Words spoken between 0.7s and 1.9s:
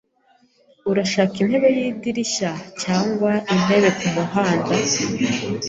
Urashaka intebe